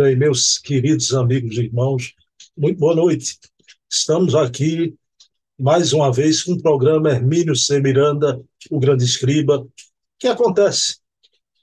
[0.00, 2.14] Bem, meus queridos amigos e irmãos,
[2.56, 3.36] muito boa noite.
[3.90, 4.94] Estamos aqui
[5.58, 7.80] mais uma vez com o programa Hermínio C.
[7.80, 8.40] Miranda,
[8.70, 9.66] o Grande Escriba,
[10.16, 10.98] que acontece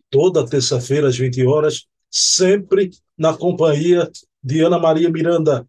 [0.10, 4.12] toda terça-feira às 20 horas, sempre na companhia
[4.44, 5.66] de Ana Maria Miranda,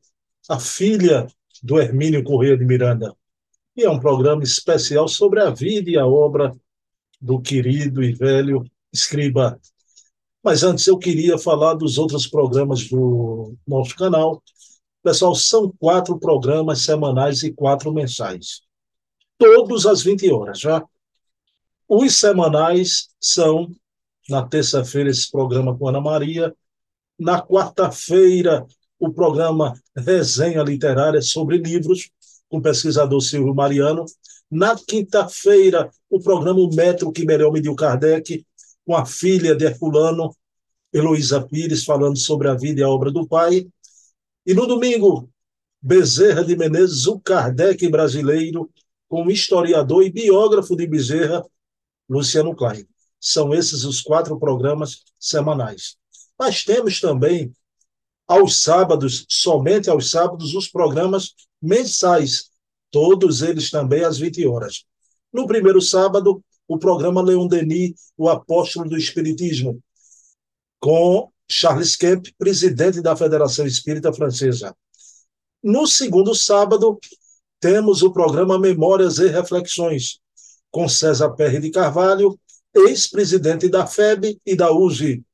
[0.49, 1.29] a filha
[1.63, 3.15] do Hermínio Correia de Miranda.
[3.77, 6.53] E é um programa especial sobre a vida e a obra
[7.21, 9.57] do querido e velho escriba
[10.47, 14.41] mas antes eu queria falar dos outros programas do nosso canal.
[15.03, 18.61] Pessoal, são quatro programas semanais e quatro mensais.
[19.37, 20.85] Todos às 20 horas, já.
[21.89, 23.73] Os semanais são,
[24.29, 26.55] na terça-feira, esse programa com Ana Maria.
[27.19, 28.65] Na quarta-feira,
[29.01, 32.09] o programa Resenha Literária sobre livros,
[32.49, 34.05] com o pesquisador Silvio Mariano.
[34.49, 38.47] Na quinta-feira, o programa O Metro que Melhor Mediu Kardec,
[38.87, 40.35] com a filha de Herculano,
[40.93, 43.67] Heloísa Pires, falando sobre a vida e a obra do pai.
[44.47, 45.29] E no domingo,
[45.83, 48.71] Bezerra de Menezes, o Kardec brasileiro,
[49.09, 51.45] com o historiador e biógrafo de Bezerra,
[52.09, 52.87] Luciano Klein.
[53.21, 55.97] São esses os quatro programas semanais.
[56.39, 57.53] Mas temos também,
[58.27, 62.51] aos sábados, somente aos sábados, os programas mensais,
[62.91, 64.85] todos eles também às 20 horas.
[65.33, 69.81] No primeiro sábado, o programa Leon Denis, o apóstolo do Espiritismo,
[70.81, 74.75] com Charles Kemp, presidente da Federação Espírita Francesa.
[75.63, 76.99] No segundo sábado,
[77.61, 80.21] temos o programa Memórias e Reflexões,
[80.71, 82.39] com César Perry de Carvalho,
[82.75, 85.25] ex-presidente da FEB e da USE.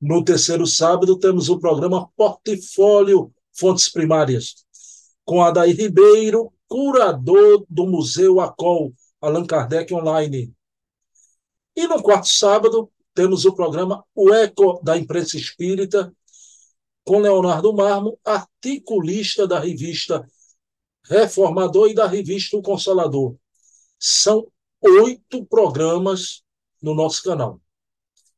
[0.00, 4.56] No terceiro sábado, temos o programa Portfólio Fontes Primárias,
[5.24, 10.52] com Adair Ribeiro, curador do Museu ACOL, Allan Kardec Online.
[11.76, 16.10] E no quarto sábado, temos o programa O Eco da Imprensa Espírita,
[17.04, 20.26] com Leonardo Marmo, articulista da revista
[21.04, 23.36] Reformador e da revista O Consolador.
[23.98, 24.50] São
[24.80, 26.42] oito programas
[26.82, 27.60] no nosso canal.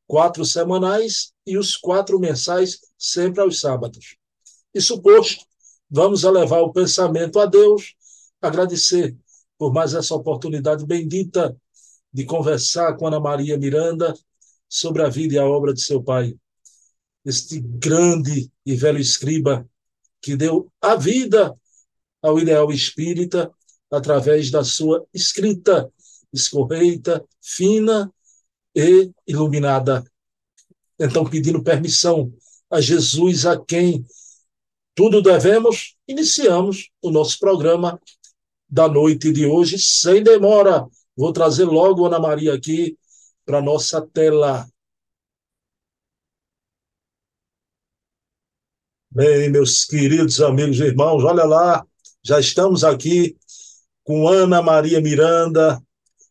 [0.06, 4.16] Quatro semanais e os quatro mensais, sempre aos sábados.
[4.74, 5.44] Isso posto,
[5.88, 7.94] vamos levar o pensamento a Deus,
[8.42, 9.16] agradecer
[9.56, 11.56] por mais essa oportunidade bendita
[12.12, 14.14] de conversar com Ana Maria Miranda
[14.68, 16.34] sobre a vida e a obra de seu pai.
[17.24, 19.68] Este grande e velho escriba
[20.20, 21.54] que deu a vida
[22.22, 23.50] ao ideal espírita
[23.90, 25.90] através da sua escrita
[26.32, 28.12] escorreita, fina
[28.74, 30.04] e iluminada.
[30.98, 32.32] Então, pedindo permissão
[32.70, 34.04] a Jesus, a quem
[34.94, 38.00] tudo devemos, iniciamos o nosso programa
[38.68, 40.86] da noite de hoje, sem demora.
[41.18, 42.96] Vou trazer logo Ana Maria aqui
[43.44, 44.68] para nossa tela.
[49.10, 51.84] Bem, meus queridos amigos e irmãos, olha lá,
[52.22, 53.36] já estamos aqui
[54.04, 55.82] com Ana Maria Miranda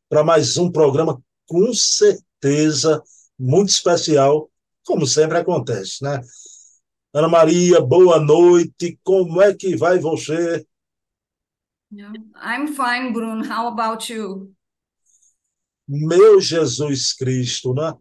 [0.08, 3.04] para mais um programa com certeza
[3.38, 4.50] muito especial,
[4.86, 6.22] como sempre acontece, né?
[7.14, 8.98] Ana Maria, boa noite.
[9.04, 10.66] Como é que vai você?
[12.42, 13.44] I'm fine, Bruno.
[13.44, 14.57] How about you?
[15.88, 17.94] Meu Jesus Cristo, né?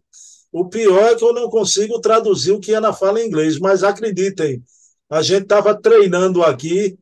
[0.51, 3.83] O pior é que eu não consigo traduzir o que Ana fala em inglês, mas
[3.83, 4.63] acreditem,
[5.09, 6.97] a gente estava treinando aqui.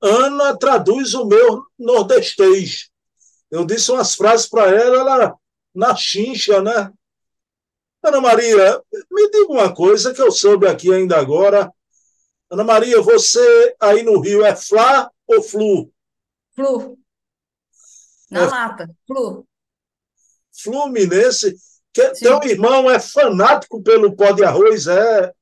[0.00, 2.90] Ana traduz o meu nordestês.
[3.50, 5.34] Eu disse umas frases para ela, ela
[5.74, 6.90] na chincha, né?
[8.02, 11.72] Ana Maria, me diga uma coisa que eu soube aqui ainda agora.
[12.50, 15.90] Ana Maria, você aí no Rio é Flá ou Flu?
[16.54, 16.98] Flu.
[18.30, 18.46] Na é...
[18.46, 19.46] lata, Flu.
[20.62, 21.54] Fluminense.
[21.92, 25.32] Que teu irmão é fanático pelo pó de arroz, é,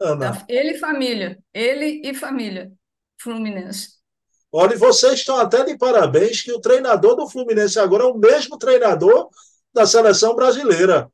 [0.00, 0.44] Ana?
[0.48, 1.38] Ele e família.
[1.54, 2.72] Ele e família.
[3.20, 3.90] Fluminense.
[4.50, 8.18] Olha, e vocês estão até de parabéns que o treinador do Fluminense agora é o
[8.18, 9.30] mesmo treinador
[9.72, 11.10] da seleção brasileira.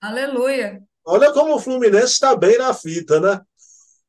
[0.00, 0.82] Aleluia.
[1.04, 3.40] Olha como o Fluminense está bem na fita, né?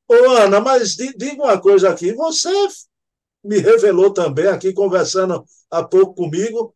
[0.07, 2.11] Ô, Ana, mas diga uma coisa aqui.
[2.13, 2.51] Você
[3.43, 6.75] me revelou também aqui, conversando há pouco comigo,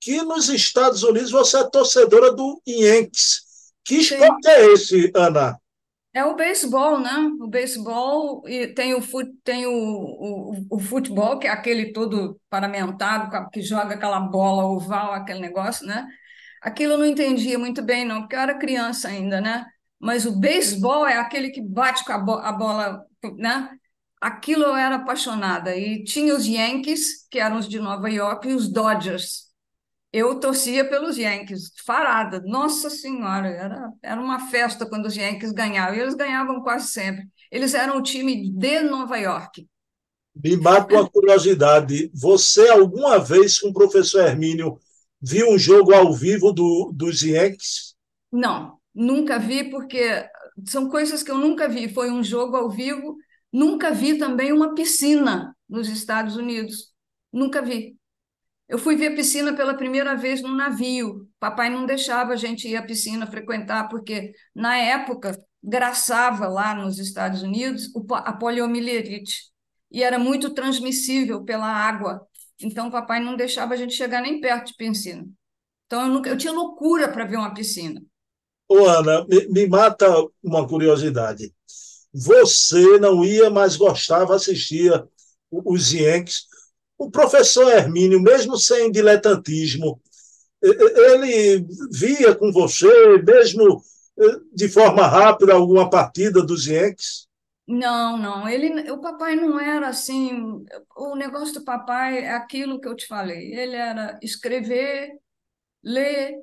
[0.00, 3.42] que nos Estados Unidos você é torcedora do Yankees.
[3.84, 4.50] Que esporte Sim.
[4.50, 5.58] é esse, Ana?
[6.12, 7.30] É o beisebol, né?
[7.40, 9.00] O beisebol e tem o,
[9.44, 15.12] tem o, o, o futebol, que é aquele todo paramentado, que joga aquela bola oval,
[15.12, 16.06] aquele negócio, né?
[16.60, 19.64] Aquilo eu não entendia muito bem, não, porque eu era criança ainda, né?
[20.00, 23.04] Mas o beisebol é aquele que bate com a, bo a bola,
[23.36, 23.70] né?
[24.20, 25.76] Aquilo eu era apaixonada.
[25.76, 29.49] E tinha os Yankees, que eram os de Nova York, e os Dodgers,
[30.12, 32.42] Eu torcia pelos Yankees, farada.
[32.44, 35.94] Nossa Senhora, era, era uma festa quando os Yankees ganhavam.
[35.94, 37.28] E eles ganhavam quase sempre.
[37.50, 39.68] Eles eram o time de Nova York.
[40.34, 42.10] Me mata uma curiosidade.
[42.14, 44.78] Você, alguma vez, com o professor Hermínio,
[45.20, 47.94] viu um jogo ao vivo do, dos Yankees?
[48.32, 50.26] Não, nunca vi, porque
[50.66, 51.88] são coisas que eu nunca vi.
[51.88, 53.16] Foi um jogo ao vivo.
[53.52, 56.92] Nunca vi também uma piscina nos Estados Unidos.
[57.32, 57.96] Nunca vi.
[58.70, 61.28] Eu fui ver piscina pela primeira vez num navio.
[61.40, 66.96] Papai não deixava a gente ir à piscina frequentar, porque na época graçava lá nos
[67.00, 69.50] Estados Unidos a poliomielite
[69.90, 72.24] e era muito transmissível pela água.
[72.60, 75.26] Então papai não deixava a gente chegar nem perto de piscina.
[75.86, 78.00] Então eu, nunca, eu tinha loucura para ver uma piscina.
[78.68, 80.06] Ô, Ana, me, me mata
[80.40, 81.52] uma curiosidade.
[82.14, 85.04] Você não ia, mas gostava, assistia
[85.50, 86.46] os Yankees
[87.00, 89.98] o professor Hermínio, mesmo sem diletantismo,
[90.62, 93.82] ele via com você, mesmo
[94.52, 97.26] de forma rápida, alguma partida dos Yankees?
[97.66, 98.46] Não, não.
[98.46, 100.62] Ele, o papai não era assim.
[100.94, 103.54] O negócio do papai é aquilo que eu te falei.
[103.54, 105.18] Ele era escrever,
[105.82, 106.34] ler,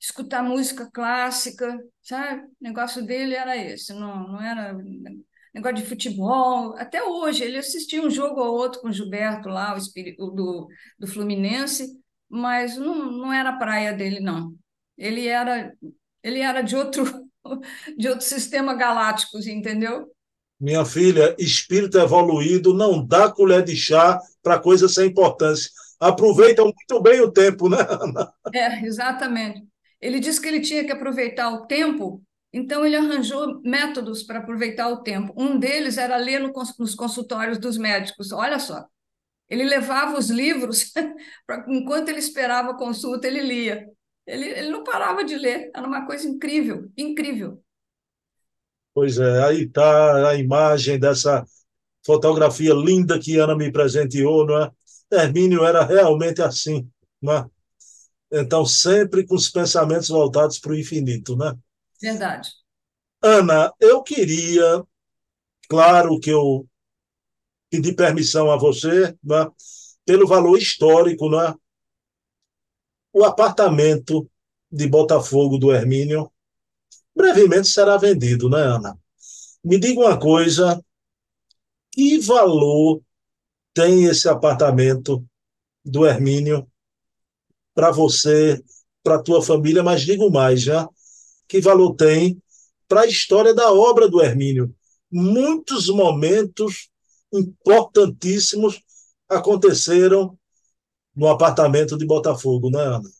[0.00, 2.44] escutar música clássica, sabe?
[2.44, 3.92] O negócio dele era esse.
[3.92, 4.74] Não, não era
[5.54, 6.74] negócio de futebol.
[6.76, 10.68] Até hoje, ele assistia um jogo ou outro com o Gilberto lá, o espírito do,
[10.98, 11.88] do Fluminense,
[12.28, 14.54] mas não, não era a praia dele, não.
[14.96, 15.72] Ele era,
[16.22, 17.04] ele era de outro,
[17.96, 20.10] de outro sistema galáctico, entendeu?
[20.60, 25.70] Minha filha, espírito evoluído não dá colher de chá para coisa sem importância.
[25.98, 28.32] Aproveitam muito bem o tempo, né, Ana?
[28.54, 29.62] É, exatamente.
[30.00, 34.88] Ele disse que ele tinha que aproveitar o tempo então, ele arranjou métodos para aproveitar
[34.88, 35.32] o tempo.
[35.36, 38.32] Um deles era ler no, nos consultórios dos médicos.
[38.32, 38.84] Olha só,
[39.48, 40.92] ele levava os livros,
[41.68, 43.86] enquanto ele esperava a consulta, ele lia.
[44.26, 47.62] Ele, ele não parava de ler, era uma coisa incrível, incrível.
[48.92, 51.44] Pois é, aí está a imagem dessa
[52.04, 54.70] fotografia linda que Ana me presenteou, não é?
[55.12, 56.88] Hermínio era realmente assim,
[57.20, 57.46] não é?
[58.32, 61.56] Então, sempre com os pensamentos voltados para o infinito, né?
[62.00, 62.50] Verdade.
[63.22, 64.82] Ana, eu queria,
[65.68, 66.66] claro que eu
[67.70, 69.46] pedi permissão a você, né,
[70.04, 71.54] pelo valor histórico, né,
[73.12, 74.28] o apartamento
[74.70, 76.30] de Botafogo do Hermínio
[77.14, 78.98] brevemente será vendido, né, Ana?
[79.62, 80.82] Me diga uma coisa,
[81.92, 83.02] que valor
[83.74, 85.24] tem esse apartamento
[85.84, 86.66] do Hermínio
[87.74, 88.62] para você,
[89.02, 90.88] para tua família, mas digo mais, já
[91.50, 92.40] que valor tem
[92.86, 94.72] para a história da obra do Hermínio.
[95.10, 96.88] Muitos momentos
[97.32, 98.80] importantíssimos
[99.28, 100.38] aconteceram
[101.14, 103.10] no apartamento de Botafogo, né, Ana?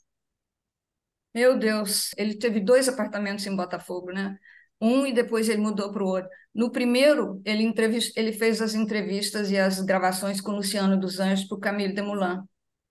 [1.34, 4.38] Meu Deus, ele teve dois apartamentos em Botafogo, né?
[4.80, 6.30] Um e depois ele mudou para o outro.
[6.54, 8.16] No primeiro, ele, entrevist...
[8.16, 12.44] ele fez as entrevistas e as gravações com Luciano dos Anjos para o Camille Desmoulins,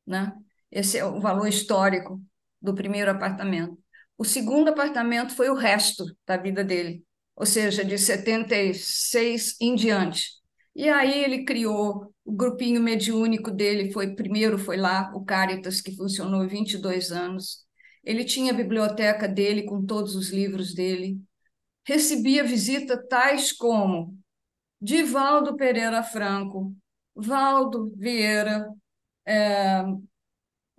[0.06, 0.34] né?
[0.70, 2.22] Esse é o valor histórico
[2.62, 3.78] do primeiro apartamento.
[4.20, 7.06] O segundo apartamento foi o resto da vida dele,
[7.38, 10.26] ou seja, de 76 em diante.
[10.76, 15.96] E aí ele criou o grupinho mediúnico dele, foi primeiro foi lá o Caritas, que
[15.96, 17.66] funcionou 22 anos.
[18.04, 21.18] Ele tinha a biblioteca dele com todos os livros dele.
[21.88, 24.20] Recebia visita tais como
[24.82, 26.76] Divaldo Pereira Franco,
[27.16, 28.68] Valdo Vieira,
[29.26, 29.82] é,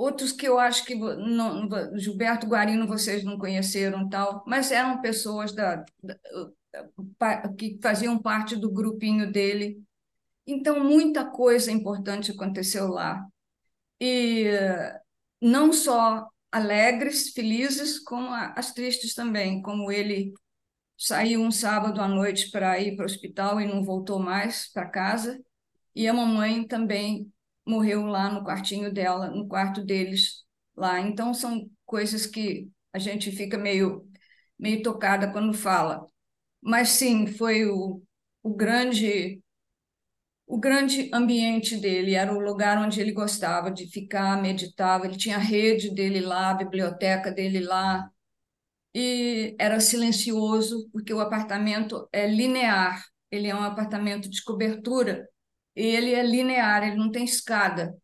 [0.01, 5.53] outros que eu acho que não, Gilberto Guarino vocês não conheceram tal, mas eram pessoas
[5.53, 9.83] da, da, que faziam parte do grupinho dele.
[10.47, 13.27] Então muita coisa importante aconteceu lá
[14.01, 14.47] e
[15.41, 20.33] não só alegres, felizes, como as tristes também, como ele
[20.97, 24.89] saiu um sábado à noite para ir para o hospital e não voltou mais para
[24.89, 25.39] casa,
[25.95, 27.31] e a mamãe também
[27.67, 30.45] morreu lá no quartinho dela, no quarto deles
[30.77, 31.01] lá.
[31.01, 34.07] Então são coisas que a gente fica meio
[34.59, 36.07] meio tocada quando fala.
[36.63, 38.03] Mas sim, foi o,
[38.43, 39.43] o grande
[40.47, 45.37] o grande ambiente dele, era o lugar onde ele gostava de ficar, meditava, ele tinha
[45.37, 48.09] a rede dele lá, a biblioteca dele lá,
[48.95, 55.29] e era silencioso, porque o apartamento é linear, ele é um apartamento de cobertura,
[55.75, 57.95] ele é linear, ele não tem escada.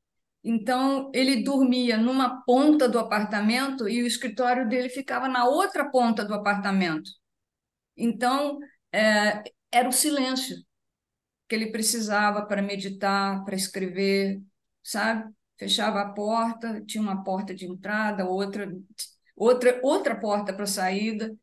[0.43, 6.25] Então, ele dormia numa ponta do apartamento e o escritório dele ficava na outra ponta
[6.25, 7.11] do apartamento.
[7.97, 8.59] Então,
[8.93, 9.43] é,
[9.73, 10.57] era o silêncio
[11.49, 14.41] que ele precisava para meditar, para escrever,
[14.83, 15.33] sabe?
[15.59, 18.71] fechava a porta, tinha uma porta de entrada, outra,
[19.35, 21.35] outra, outra porta para saída,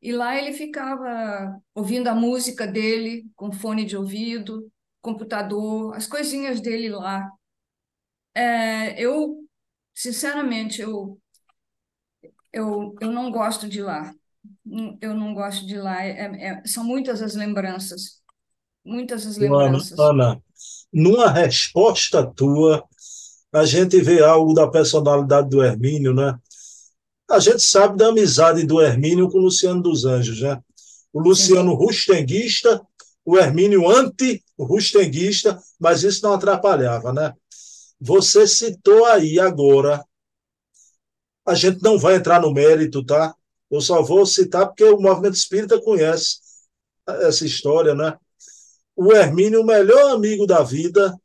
[0.00, 4.70] e lá ele ficava ouvindo a música dele com fone de ouvido,
[5.02, 7.30] computador, as coisinhas dele lá.
[8.34, 9.44] É, eu,
[9.94, 11.20] sinceramente, eu,
[12.52, 14.14] eu, eu não gosto de lá.
[15.00, 16.02] Eu não gosto de lá.
[16.02, 18.22] É, é, são muitas as lembranças.
[18.84, 19.98] Muitas as lembranças.
[19.98, 20.42] Ana, Ana,
[20.92, 22.84] numa resposta tua,
[23.52, 26.38] a gente vê algo da personalidade do Hermínio, né?
[27.30, 30.60] A gente sabe da amizade do Hermínio com o Luciano dos Anjos, né?
[31.12, 32.80] O Luciano rustenguista,
[33.24, 33.88] o Hermínio
[34.62, 37.32] anti-rustenguista, mas isso não atrapalhava, né?
[38.00, 40.04] Você citou aí agora,
[41.46, 43.34] a gente não vai entrar no mérito, tá?
[43.70, 46.38] Eu só vou citar porque o movimento espírita conhece
[47.06, 48.16] essa história, né?
[48.94, 51.16] O Hermínio, o melhor amigo da vida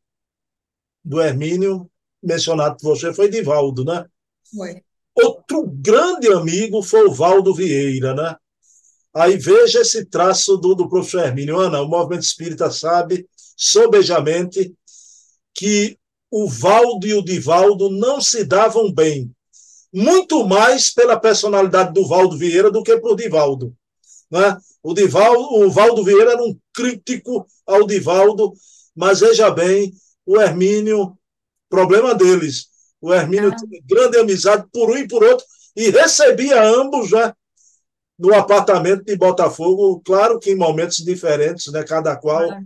[1.04, 1.90] do Hermínio,
[2.22, 4.06] mencionado por você, foi Divaldo, né?
[4.56, 4.82] Foi.
[5.16, 8.36] Outro grande amigo foi o Valdo Vieira, né?
[9.18, 11.60] Aí veja esse traço do, do professor Hermínio.
[11.60, 14.76] Ana, o movimento espírita sabe sobejamente
[15.56, 15.98] que
[16.30, 19.32] o Valdo e o Divaldo não se davam bem.
[19.92, 23.74] Muito mais pela personalidade do Valdo Vieira do que por Divaldo.
[24.30, 24.56] Né?
[24.84, 28.54] O, Divaldo, o Valdo Vieira era um crítico ao Divaldo,
[28.96, 29.94] mas veja bem,
[30.28, 31.18] o Hermínio,
[31.68, 32.68] problema deles.
[33.02, 33.56] O Hermínio ah.
[33.56, 35.44] tinha grande amizade por um e por outro
[35.76, 37.34] e recebia ambos né,
[38.18, 42.52] no apartamento de Botafogo, claro que em momentos diferentes, né, cada qual.
[42.52, 42.62] Ah.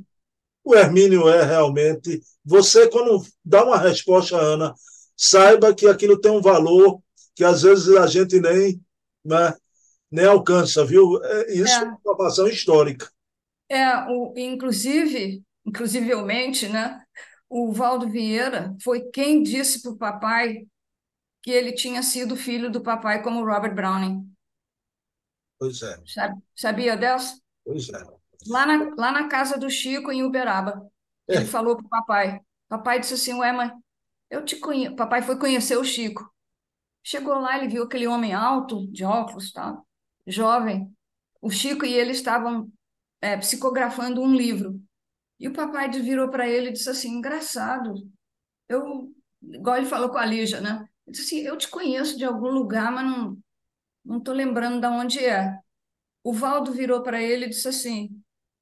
[0.63, 2.22] O Hermínio é realmente.
[2.46, 4.74] Você, quando dá uma resposta, Ana,
[5.17, 7.01] saiba que aquilo tem um valor
[7.36, 8.79] que às vezes a gente nem,
[9.25, 9.53] né,
[10.12, 11.20] nem alcança, viu?
[11.24, 13.10] É, isso é, é uma informação histórica.
[13.70, 17.01] É, o, inclusive, inclusivemente, né?
[17.50, 20.65] O Valdo Vieira foi quem disse para o papai
[21.41, 24.31] que ele tinha sido filho do papai como Robert Browning.
[25.62, 25.96] Pois é.
[26.56, 27.39] Sabia dessa?
[27.63, 28.03] Pois é.
[28.48, 30.89] Lá na, lá na casa do Chico, em Uberaba.
[31.27, 31.36] É.
[31.36, 32.41] Ele falou para o papai.
[32.68, 33.72] Papai disse assim, ué, mãe,
[34.27, 34.96] eu te conheço.
[34.96, 36.27] Papai foi conhecer o Chico.
[37.03, 39.80] Chegou lá, ele viu aquele homem alto, de óculos, tá?
[40.25, 40.91] jovem.
[41.39, 42.68] O Chico e ele estavam
[43.22, 44.82] é, psicografando um livro.
[45.39, 47.94] E o papai virou para ele e disse assim, engraçado,
[48.68, 49.13] eu,
[49.44, 50.88] igual ele falou com a Lígia, né?
[51.06, 53.38] Ele disse assim, eu te conheço de algum lugar, mas não
[54.03, 55.58] não estou lembrando de onde é.
[56.24, 58.10] O Valdo virou para ele e disse assim,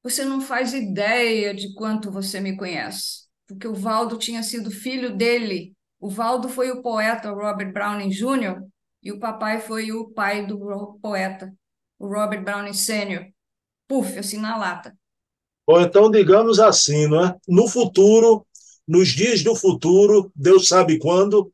[0.01, 5.15] você não faz ideia de quanto você me conhece, porque o Valdo tinha sido filho
[5.15, 5.73] dele.
[5.99, 8.63] O Valdo foi o poeta Robert Browning Jr.
[9.03, 11.53] e o papai foi o pai do poeta,
[11.97, 13.29] o Robert Browning Sr.
[13.87, 14.97] Puf, assim na lata.
[15.67, 17.35] Ou então, digamos assim, não é?
[17.47, 18.45] no futuro,
[18.87, 21.51] nos dias do futuro, Deus sabe quando,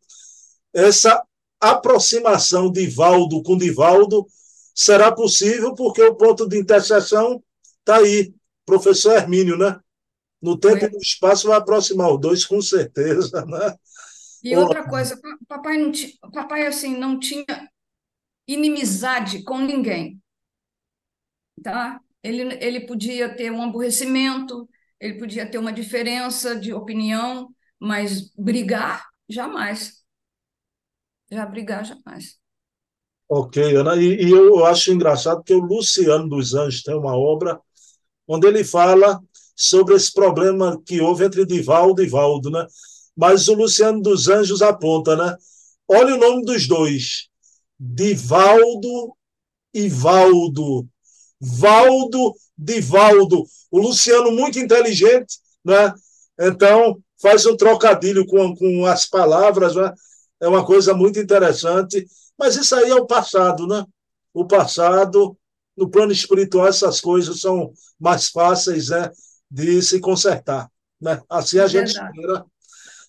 [0.74, 1.22] essa
[1.60, 4.26] aproximação de Valdo com Divaldo
[4.74, 7.42] será possível porque o ponto de interseção
[7.80, 8.34] está aí,
[8.66, 9.80] professor Hermínio, né?
[10.42, 13.76] No tempo e no espaço vai aproximar os dois, com certeza, né?
[14.44, 17.70] E outra coisa, papai não tinha, papai assim não tinha
[18.48, 20.22] inimizade com ninguém,
[21.64, 22.00] tá?
[22.22, 24.70] Ele, ele podia ter um aborrecimento,
[25.00, 30.05] ele podia ter uma diferença de opinião, mas brigar jamais
[31.32, 32.38] já brigar jamais.
[33.28, 37.60] Ok, Ana, e, e, eu acho engraçado que o Luciano dos Anjos tem uma obra
[38.28, 39.20] onde ele fala
[39.56, 42.68] sobre esse problema que houve entre Divaldo e Valdo, né?
[43.16, 45.36] Mas o Luciano dos Anjos aponta, né?
[45.88, 47.28] Olha o nome dos dois:
[47.80, 49.16] Divaldo
[49.74, 50.88] e Valdo.
[51.40, 53.44] Valdo, Divaldo.
[53.72, 55.94] O Luciano, muito inteligente, né?
[56.40, 59.94] Então, faz um trocadilho com, com as palavras, né?
[60.42, 62.06] É uma coisa muito interessante,
[62.38, 63.86] mas isso aí é o passado, né?
[64.34, 65.38] O passado,
[65.76, 69.10] no plano espiritual, essas coisas são mais fáceis né,
[69.50, 70.70] de se consertar.
[71.00, 71.22] Né?
[71.30, 72.46] Assim a é gente espera.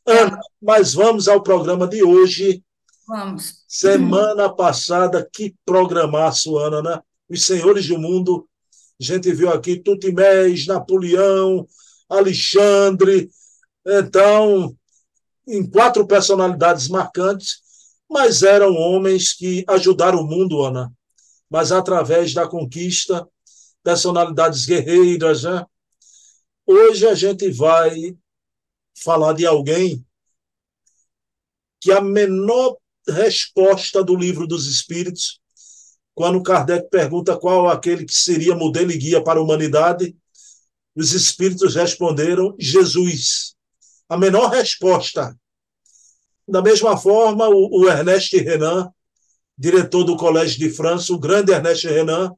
[0.07, 2.63] Ana, mas vamos ao programa de hoje.
[3.09, 3.65] Vamos.
[3.67, 7.01] Semana passada, que programaço, Ana, né?
[7.29, 8.49] Os Senhores do Mundo,
[9.01, 11.67] a gente viu aqui Tutimés, Napoleão,
[12.09, 13.29] Alexandre.
[13.85, 14.77] Então,
[15.47, 17.61] em quatro personalidades marcantes,
[18.09, 20.93] mas eram homens que ajudaram o mundo, Ana,
[21.49, 23.27] mas através da conquista,
[23.83, 25.65] personalidades guerreiras, né?
[26.67, 28.17] Hoje a gente vai
[28.97, 30.05] falar de alguém
[31.81, 32.77] que a menor
[33.09, 35.41] resposta do livro dos Espíritos,
[36.15, 40.17] quando Kardec pergunta qual aquele que seria modelo e guia para a humanidade,
[40.97, 43.56] os Espíritos responderam: Jesus
[44.09, 45.37] a menor resposta.
[46.47, 48.91] Da mesma forma, o, o Ernest Renan,
[49.59, 52.33] diretor do Colégio de França, o grande Ernest Renan,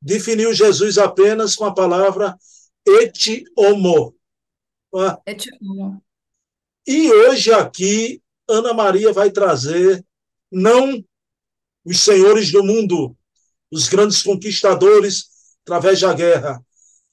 [0.00, 2.36] definiu Jesus apenas com a palavra
[2.86, 4.14] et homo.
[5.26, 6.02] Et homo.
[6.86, 10.04] E hoje aqui, Ana Maria vai trazer
[10.50, 11.02] não
[11.84, 13.16] os senhores do mundo,
[13.70, 15.30] os grandes conquistadores
[15.62, 16.62] através da guerra,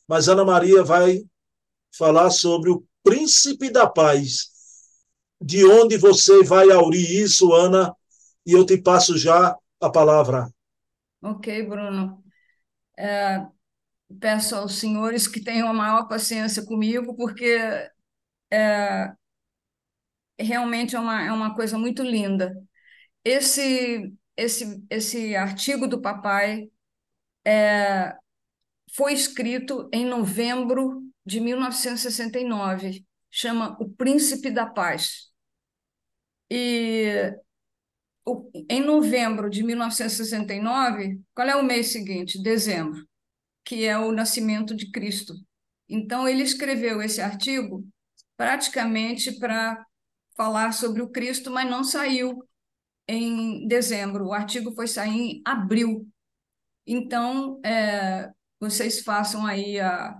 [0.08, 1.24] mas Ana Maria vai
[1.96, 4.50] falar sobre o príncipe da paz.
[5.42, 7.96] De onde você vai aurir isso, Ana?
[8.46, 10.50] E eu te passo já a palavra.
[11.22, 12.24] Ok, Bruno.
[12.98, 13.46] É,
[14.20, 17.58] peço aos senhores que tenham a maior paciência comigo, porque
[18.52, 19.14] é,
[20.38, 22.56] realmente é uma, é uma coisa muito linda.
[23.24, 26.70] Esse, esse, esse artigo do papai
[27.46, 28.16] é,
[28.96, 35.30] foi escrito em novembro de 1969, chama O Príncipe da Paz.
[36.50, 37.32] E
[38.68, 42.42] em novembro de 1969, qual é o mês seguinte?
[42.42, 43.08] Dezembro,
[43.64, 45.34] que é o nascimento de Cristo.
[45.88, 47.88] Então, ele escreveu esse artigo
[48.36, 49.86] praticamente para
[50.36, 52.44] falar sobre o Cristo, mas não saiu
[53.08, 54.26] em dezembro.
[54.28, 56.08] O artigo foi sair em abril.
[56.88, 60.20] Então, é, vocês façam aí a,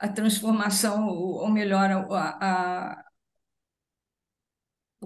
[0.00, 3.04] a transformação, ou melhor, a, a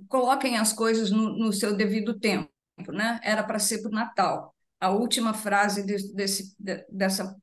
[0.09, 2.49] coloquem as coisas no, no, seu devido tempo,
[2.89, 3.21] né?
[3.23, 4.55] Era para ser para o Natal.
[4.81, 7.37] A última frase de, desse, de, dessa,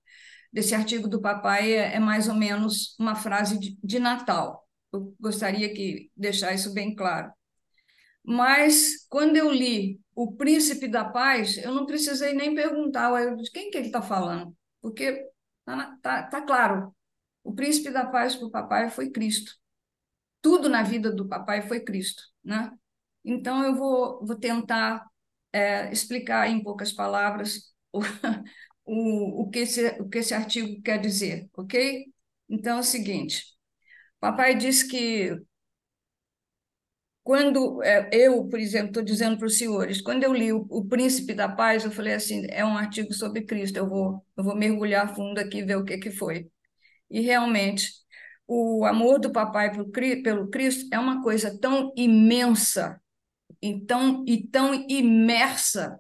[0.51, 4.65] desse artigo do papai é, é, mais ou menos uma frase de, de Natal.
[4.93, 7.31] Eu gostaria que deixar isso bem claro.
[8.23, 13.71] Mas quando eu li O Príncipe da Paz, eu não precisei nem perguntar de quem
[13.71, 15.27] que ele está falando, porque
[15.67, 16.93] está tá, tá claro,
[17.43, 19.53] o príncipe da paz para o papai foi Cristo.
[20.41, 22.71] Tudo na vida do papai foi Cristo, né?
[23.23, 25.05] Então eu vou, vou tentar
[25.53, 27.99] é, explicar em poucas palavras o,
[28.85, 32.05] o, o, que esse, o que esse artigo quer dizer, ok?
[32.49, 33.45] Então é o seguinte:
[34.19, 35.35] papai disse que
[37.23, 40.85] quando é, eu, por exemplo, estou dizendo para os senhores, quando eu li o, o,
[40.85, 44.55] Príncipe da Paz, eu falei assim, é um artigo sobre Cristo, eu vou, eu vou
[44.55, 46.49] mergulhar fundo aqui e ver o que, que foi.
[47.11, 47.89] E realmente,
[48.47, 53.01] o amor do papai pelo Cristo é uma coisa tão imensa
[53.61, 55.99] e tão, e tão imersa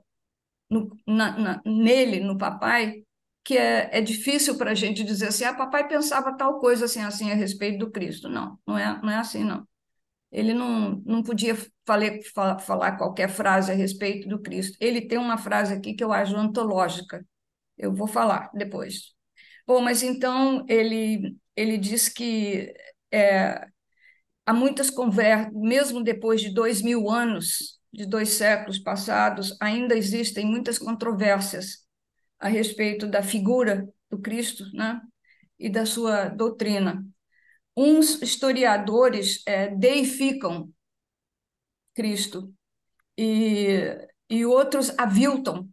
[0.69, 3.03] no, na, na, nele, no papai,
[3.43, 7.01] que é, é difícil para a gente dizer assim, ah, papai pensava tal coisa assim,
[7.01, 8.29] assim, a respeito do Cristo.
[8.29, 9.67] Não, não é, não é assim, não.
[10.31, 14.77] Ele não, não podia falar, qualquer frase a respeito do Cristo.
[14.79, 17.25] Ele tem uma frase aqui que eu acho antológica.
[17.77, 19.13] Eu vou falar depois.
[19.65, 22.73] Bom, mas então ele, ele diz que
[23.11, 23.67] é,
[24.45, 30.45] há muitas conversas, mesmo depois de dois mil anos, de dois séculos passados, ainda existem
[30.45, 31.85] muitas controvérsias
[32.39, 34.99] a respeito da figura do Cristo né,
[35.59, 37.05] e da sua doutrina.
[37.75, 40.71] Uns historiadores é, deificam
[41.93, 42.53] Cristo
[43.17, 43.97] e,
[44.29, 45.69] e outros aviltam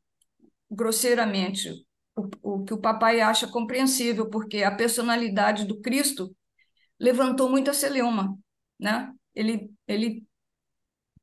[0.70, 1.86] grosseiramente
[2.42, 6.34] o, que o papai acha compreensível, porque a personalidade do Cristo
[6.98, 8.36] levantou muita celeuma,
[8.78, 9.12] né?
[9.34, 10.26] Ele, ele,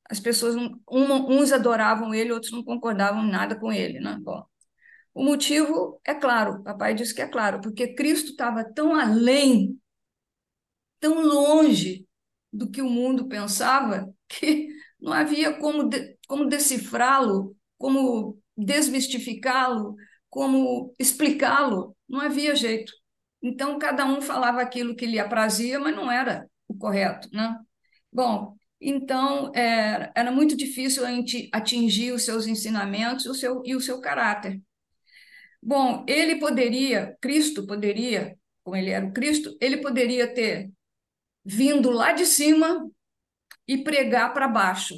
[0.10, 4.17] as pessoas, um, uns adoravam ele, outros não concordavam nada com ele, né?
[4.21, 4.45] Bom,
[5.13, 9.79] o motivo é claro, papai disse que é claro, porque Cristo estava tão além,
[10.99, 12.05] tão longe
[12.51, 19.95] do que o mundo pensava, que não havia como, de, como decifrá-lo, como desmistificá-lo,
[20.36, 22.91] como explicá-lo, não havia jeito.
[23.41, 27.30] Então, cada um falava aquilo que lhe aprazia, mas não era o correto.
[27.32, 27.58] Né?
[28.12, 31.04] Bom, então, era, era muito difícil
[31.54, 34.62] atingir os seus ensinamentos o seu, e o seu caráter.
[35.63, 40.69] Bom, ele poderia, Cristo poderia, como ele era o Cristo, ele poderia ter
[41.45, 42.86] vindo lá de cima
[43.65, 44.95] e pregar para baixo,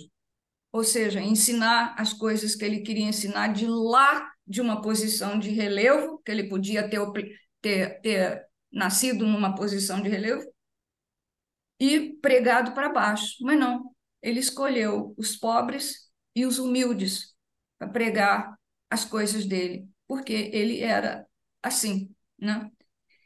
[0.71, 5.49] ou seja, ensinar as coisas que ele queria ensinar de lá de uma posição de
[5.49, 7.01] relevo, que ele podia ter,
[7.61, 10.43] ter, ter nascido numa posição de relevo,
[11.79, 13.35] e pregado para baixo.
[13.41, 17.35] Mas não, ele escolheu os pobres e os humildes
[17.77, 18.57] para pregar
[18.89, 21.27] as coisas dele, porque ele era
[21.61, 22.71] assim, né?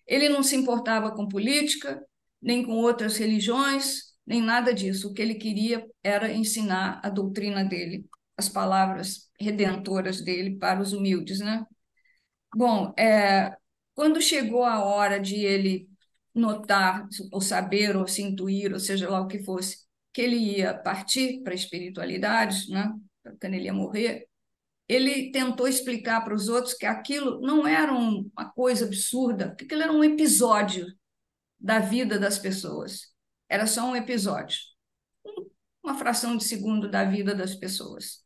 [0.08, 2.04] Ele não se importava com política,
[2.42, 5.10] nem com outras religiões, nem nada disso.
[5.10, 8.06] O que ele queria era ensinar a doutrina dele
[8.42, 11.66] as palavras redentoras dele para os humildes, né?
[12.56, 13.56] Bom, é,
[13.94, 15.90] quando chegou a hora de ele
[16.34, 20.74] notar, ou saber, ou se intuir, ou seja lá o que fosse, que ele ia
[20.74, 22.94] partir para a espiritualidade, né?
[23.40, 24.28] quando ele ia morrer,
[24.88, 29.84] ele tentou explicar para os outros que aquilo não era uma coisa absurda, que aquilo
[29.84, 30.86] era um episódio
[31.60, 33.14] da vida das pessoas.
[33.48, 34.58] Era só um episódio,
[35.84, 38.24] uma fração de segundo da vida das pessoas.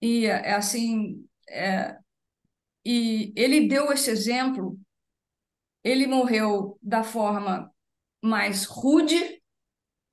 [0.00, 1.98] E é assim, é,
[2.84, 4.78] e ele deu esse exemplo.
[5.84, 7.72] Ele morreu da forma
[8.22, 9.42] mais rude,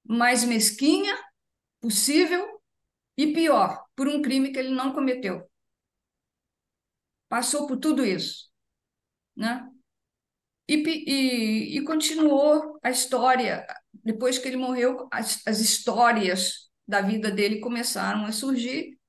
[0.04, 1.18] mais mesquinha
[1.80, 2.62] possível
[3.18, 5.50] e pior, por um crime que ele não cometeu.
[7.30, 8.52] Passou por tudo isso,
[9.36, 9.70] né?
[10.68, 13.66] E, e, e continuou a história.
[13.94, 19.00] Depois que ele morreu, as, as histórias da vida dele começaram a surgir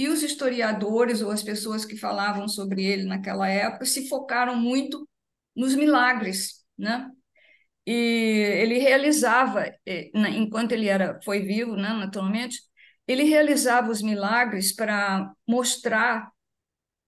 [0.00, 5.06] e os historiadores ou as pessoas que falavam sobre ele naquela época se focaram muito
[5.54, 7.10] nos milagres, né?
[7.86, 12.58] E ele realizava, eh, enquanto ele era foi vivo, né, naturalmente,
[13.06, 16.30] ele realizava os milagres para mostrar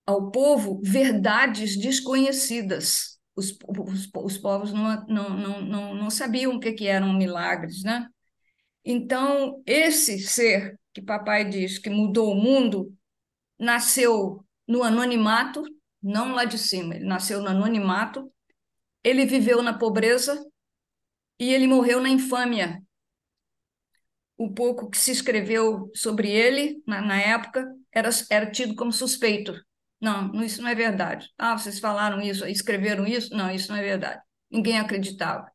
[0.06, 3.18] ao povo verdades desconhecidas.
[3.34, 7.82] Os, os, os povos não, não, não, não, não sabiam o que, que eram milagres,
[7.82, 8.06] né?
[8.84, 12.96] Então, esse ser que papai diz que mudou o mundo
[13.58, 15.62] nasceu no anonimato,
[16.02, 18.32] não lá de cima, ele nasceu no anonimato,
[19.04, 20.44] ele viveu na pobreza
[21.38, 22.82] e ele morreu na infâmia,
[24.36, 29.54] o pouco que se escreveu sobre ele na, na época era, era tido como suspeito.
[30.00, 31.30] Não, isso não é verdade.
[31.38, 33.32] Ah, vocês falaram isso, escreveram isso?
[33.34, 34.20] Não, isso não é verdade.
[34.50, 35.48] Ninguém acreditava.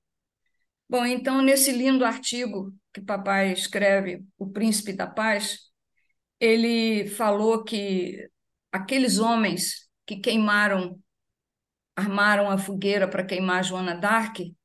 [0.90, 5.70] Bom, então, nesse lindo artigo que papai escreve, O Príncipe da Paz,
[6.40, 8.28] ele falou que
[8.72, 11.00] aqueles homens que queimaram,
[11.96, 14.56] armaram a fogueira para queimar Joana d'Arc,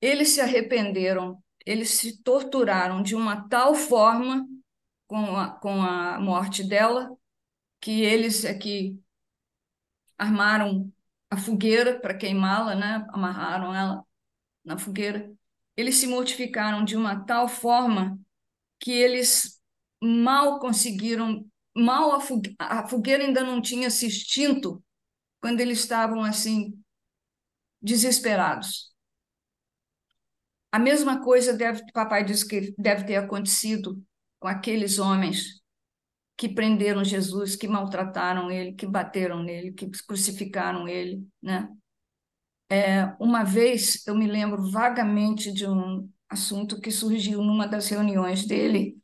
[0.00, 4.46] eles se arrependeram eles se torturaram de uma tal forma
[5.06, 7.16] com a, com a morte dela
[7.80, 9.00] que eles é que
[10.18, 10.92] armaram
[11.30, 13.06] a fogueira para queimá-la, né?
[13.10, 14.04] amarraram ela
[14.64, 15.32] na fogueira.
[15.76, 18.18] Eles se mortificaram de uma tal forma
[18.78, 19.60] que eles
[20.02, 22.18] mal conseguiram, mal a,
[22.58, 24.82] a fogueira ainda não tinha se extinto
[25.40, 26.72] quando eles estavam assim
[27.80, 28.92] desesperados.
[30.70, 34.02] A mesma coisa deve, papai diz que deve ter acontecido
[34.40, 35.60] com aqueles homens
[36.36, 41.68] que prenderam Jesus, que maltrataram ele, que bateram nele, que crucificaram ele, né?
[42.72, 48.46] É, uma vez eu me lembro vagamente de um assunto que surgiu numa das reuniões
[48.46, 48.96] dele,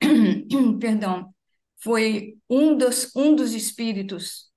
[0.80, 1.32] perdão,
[1.80, 4.50] foi um dos, um dos espíritos,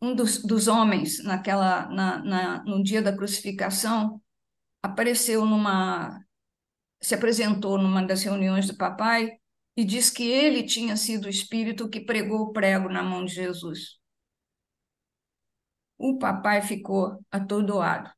[0.00, 4.22] um dos, dos homens naquela na, na, no dia da crucificação,
[4.80, 6.24] apareceu numa
[7.02, 9.32] se apresentou numa das reuniões do papai
[9.76, 13.34] e disse que ele tinha sido o espírito que pregou o prego na mão de
[13.34, 13.99] Jesus.
[16.00, 18.10] O papai ficou atordoado.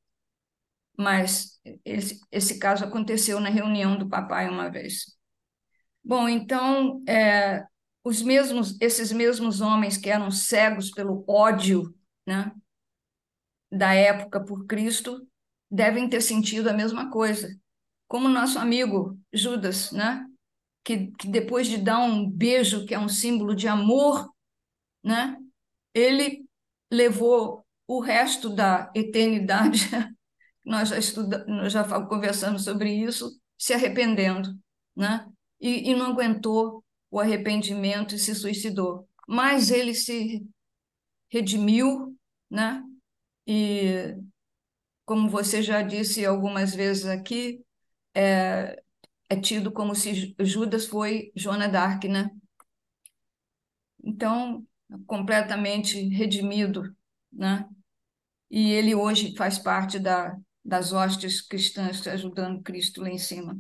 [0.97, 5.17] Mas esse, esse caso aconteceu na reunião do papai uma vez.
[6.05, 7.67] Bom, então, é,
[8.05, 11.93] os mesmos, esses mesmos homens que eram cegos pelo ódio
[12.25, 12.53] né,
[13.69, 15.27] da época por Cristo,
[15.69, 17.49] devem ter sentido a mesma coisa.
[18.07, 20.25] Como nosso amigo Judas, né?
[20.85, 24.33] Que, que depois de dar um beijo, que é um símbolo de amor,
[25.03, 25.37] né?
[25.93, 26.45] Ele
[26.91, 29.89] levou o resto da eternidade,
[30.65, 34.57] nós já, estuda, nós já conversamos sobre isso, se arrependendo,
[34.97, 35.27] né?
[35.61, 39.09] E, e não aguentou o arrependimento e se suicidou.
[39.29, 40.45] Mas ele se
[41.31, 42.17] redimiu,
[42.51, 42.83] né?
[43.47, 44.17] E
[45.05, 47.65] como você já disse algumas vezes aqui,
[48.15, 48.83] é,
[49.29, 52.31] é tido como se Judas foi Joana d'Arc, né?
[54.03, 54.67] Então,
[55.07, 56.95] completamente redimido,
[57.33, 57.69] né?
[58.51, 63.59] E ele hoje faz parte da, das hostes cristãs ajudando Cristo lá em cima.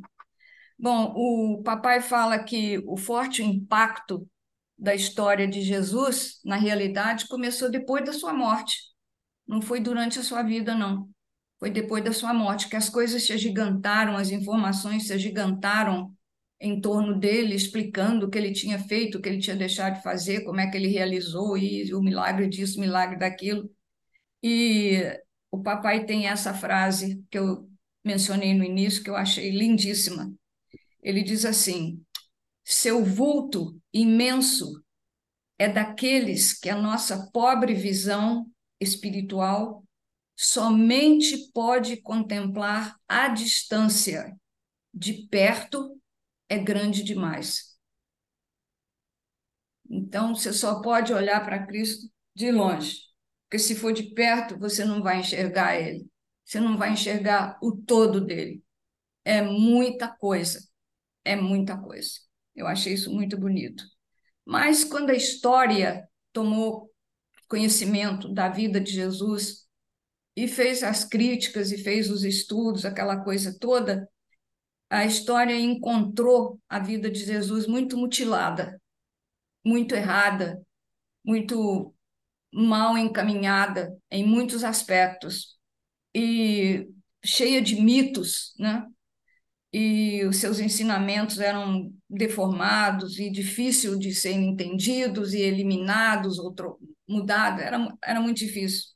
[0.78, 4.28] Bom, o papai fala que o forte impacto
[4.76, 8.76] da história de Jesus, na realidade, começou depois da sua morte.
[9.46, 11.08] Não foi durante a sua vida, não
[11.62, 16.12] foi depois da sua morte, que as coisas se agigantaram, as informações se agigantaram
[16.62, 20.02] em torno dele, explicando o que ele tinha feito, o que ele tinha deixado de
[20.02, 23.68] fazer, como é que ele realizou, e o milagre disso, o milagre daquilo.
[24.40, 25.02] E
[25.50, 27.68] o papai tem essa frase que eu
[28.04, 30.32] mencionei no início, que eu achei lindíssima.
[31.02, 32.00] Ele diz assim:
[32.64, 34.80] seu vulto imenso
[35.58, 38.46] é daqueles que a nossa pobre visão
[38.80, 39.84] espiritual
[40.36, 44.36] somente pode contemplar à distância.
[44.94, 46.00] De perto
[46.52, 47.78] é grande demais.
[49.88, 52.98] Então, você só pode olhar para Cristo de longe,
[53.44, 56.06] porque se for de perto, você não vai enxergar ele,
[56.44, 58.62] você não vai enxergar o todo dele.
[59.24, 60.60] É muita coisa,
[61.24, 62.10] é muita coisa.
[62.54, 63.84] Eu achei isso muito bonito.
[64.44, 66.90] Mas quando a história tomou
[67.48, 69.66] conhecimento da vida de Jesus
[70.36, 74.08] e fez as críticas e fez os estudos, aquela coisa toda,
[74.92, 78.78] a história encontrou a vida de Jesus muito mutilada,
[79.64, 80.60] muito errada,
[81.24, 81.94] muito
[82.52, 85.58] mal encaminhada em muitos aspectos
[86.14, 86.86] e
[87.24, 88.86] cheia de mitos, né?
[89.72, 96.54] E os seus ensinamentos eram deformados e difícil de serem entendidos e eliminados ou
[97.08, 98.90] mudados, era, era muito difícil.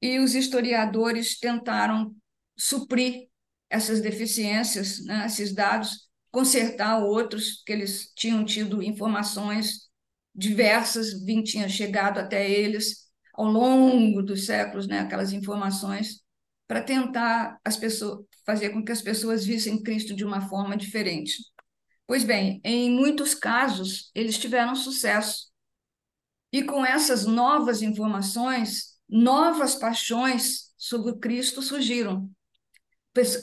[0.00, 2.14] E os historiadores tentaram
[2.56, 3.28] suprir
[3.70, 9.88] essas deficiências, né, esses dados, consertar outros que eles tinham tido informações
[10.34, 16.22] diversas, vim, tinha chegado até eles ao longo dos séculos, né, aquelas informações,
[16.66, 21.36] para tentar as pessoas fazer com que as pessoas vissem Cristo de uma forma diferente.
[22.06, 25.48] Pois bem, em muitos casos eles tiveram sucesso.
[26.50, 32.30] E com essas novas informações, novas paixões sobre Cristo surgiram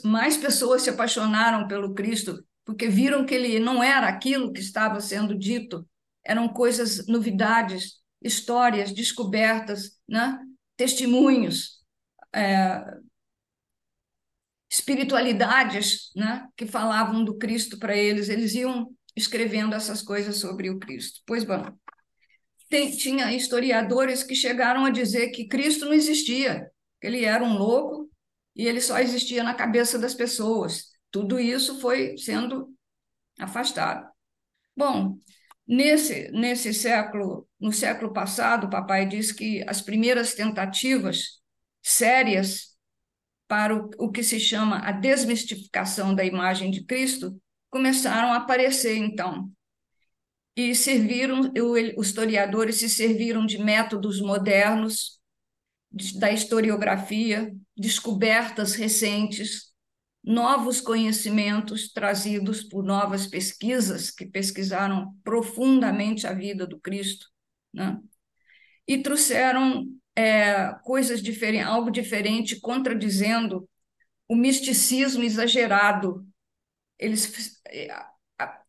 [0.04, 5.00] mais pessoas se apaixonaram pelo Cristo porque viram que ele não era aquilo que estava
[5.00, 5.88] sendo dito,
[6.24, 10.36] eram coisas, novidades, histórias, descobertas, né?
[10.76, 11.80] testemunhos,
[12.34, 12.84] é,
[14.68, 16.44] espiritualidades né?
[16.56, 21.20] que falavam do Cristo para eles, eles iam escrevendo essas coisas sobre o Cristo.
[21.24, 21.72] Pois bom,
[22.68, 26.68] tem, tinha historiadores que chegaram a dizer que Cristo não existia,
[27.00, 28.10] que ele era um louco
[28.56, 30.86] e ele só existia na cabeça das pessoas.
[31.10, 32.74] Tudo isso foi sendo
[33.38, 34.08] afastado.
[34.74, 35.18] Bom,
[35.66, 41.40] nesse, nesse século, no século passado, o papai diz que as primeiras tentativas
[41.82, 42.76] sérias
[43.46, 47.40] para o, o que se chama a desmistificação da imagem de Cristo
[47.70, 49.50] começaram a aparecer, então.
[50.56, 51.52] E serviram,
[51.96, 55.15] os historiadores se serviram de métodos modernos
[56.18, 59.72] da historiografia, descobertas recentes,
[60.22, 67.26] novos conhecimentos trazidos por novas pesquisas que pesquisaram profundamente a vida do Cristo,
[67.72, 67.98] né?
[68.88, 73.68] e trouxeram é, coisas diferentes, algo diferente, contradizendo
[74.28, 76.26] o misticismo exagerado.
[76.98, 77.60] Eles,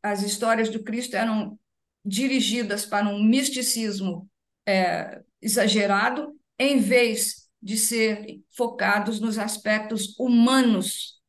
[0.04, 1.58] as histórias do Cristo eram
[2.06, 4.30] dirigidas para um misticismo
[4.66, 11.22] é, exagerado em vez de ser focados nos aspectos humanos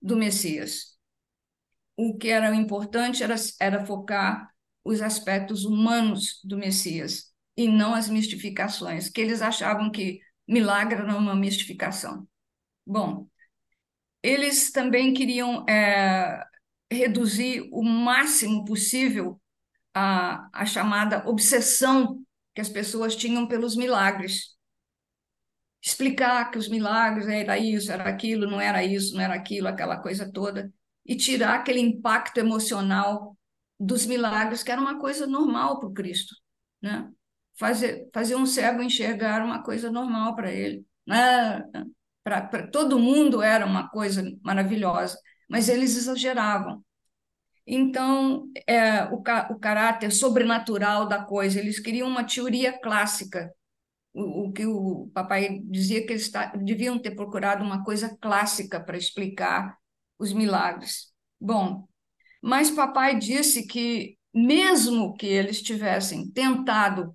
[0.00, 0.96] do Messias.
[1.96, 4.48] O que era importante era, era focar
[4.84, 11.16] os aspectos humanos do Messias e não as mistificações, que eles achavam que milagre era
[11.16, 12.26] uma mistificação.
[12.86, 13.28] Bom,
[14.22, 16.44] eles também queriam é,
[16.90, 19.40] reduzir o máximo possível
[19.92, 22.24] a, a chamada obsessão
[22.58, 24.56] que as pessoas tinham pelos milagres.
[25.80, 29.96] Explicar que os milagres era isso, era aquilo, não era isso, não era aquilo, aquela
[29.98, 30.68] coisa toda,
[31.06, 33.38] e tirar aquele impacto emocional
[33.78, 36.34] dos milagres, que era uma coisa normal para o Cristo.
[36.82, 37.08] Né?
[37.56, 40.84] Fazer, fazer um cego enxergar uma coisa normal para ele.
[41.06, 41.62] Né?
[42.24, 45.16] Para todo mundo era uma coisa maravilhosa,
[45.48, 46.84] mas eles exageravam.
[47.70, 53.52] Então, é, o, o caráter sobrenatural da coisa, eles queriam uma teoria clássica,
[54.14, 56.32] o, o que o papai dizia que eles
[56.64, 59.76] deviam ter procurado uma coisa clássica para explicar
[60.18, 61.12] os milagres.
[61.38, 61.86] Bom,
[62.40, 67.14] mas papai disse que, mesmo que eles tivessem tentado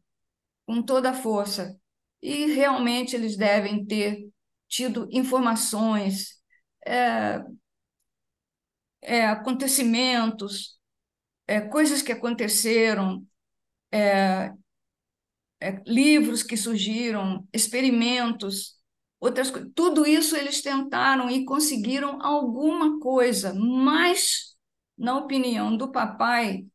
[0.68, 1.76] com toda a força,
[2.22, 4.30] e realmente eles devem ter
[4.68, 6.36] tido informações,
[6.86, 7.44] é,
[9.04, 10.80] é, acontecimentos,
[11.48, 13.26] é, coisas que aconteceram,
[13.92, 14.52] é,
[15.62, 18.78] é, livros que surgiram, experimentos,
[19.20, 19.52] outras.
[19.76, 24.56] Tudo isso eles tentaram e conseguiram alguma coisa, mas,
[24.98, 26.66] na opinião do papai,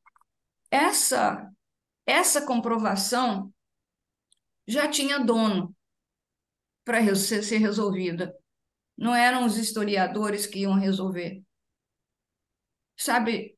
[0.71, 1.51] essa,
[2.07, 3.53] essa comprovação
[4.67, 5.75] já tinha dono
[6.85, 8.35] para ser resolvida.
[8.97, 11.43] Não eram os historiadores que iam resolver.
[12.99, 13.57] Sabe,